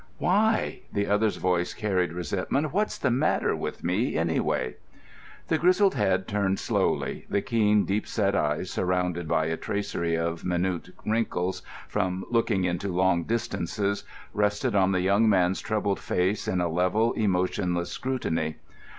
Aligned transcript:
"Why?" 0.17 0.79
The 0.91 1.05
other's 1.05 1.35
voice 1.37 1.75
carried 1.75 2.11
resentment. 2.11 2.73
"What's 2.73 2.97
the 2.97 3.11
matter 3.11 3.55
with 3.55 3.83
me, 3.83 4.17
anyway?" 4.17 4.77
The 5.47 5.59
grizzled 5.59 5.93
head 5.93 6.27
turned 6.27 6.57
slowly, 6.57 7.27
the 7.29 7.43
keen, 7.43 7.85
deep 7.85 8.07
set 8.07 8.35
eyes, 8.35 8.71
surrounded 8.71 9.27
by 9.27 9.45
a 9.45 9.57
tracery 9.57 10.15
of 10.15 10.43
minute 10.43 10.89
wrinkles 11.05 11.61
from 11.87 12.25
looking 12.31 12.63
into 12.63 12.87
long 12.91 13.25
distances, 13.25 14.03
rested 14.33 14.73
on 14.73 14.91
the 14.91 15.01
young 15.01 15.29
man's 15.29 15.61
troubled 15.61 15.99
face 15.99 16.47
in 16.47 16.61
a 16.61 16.67
level, 16.67 17.13
emotionless 17.13 17.91
scrutiny. 17.91 18.55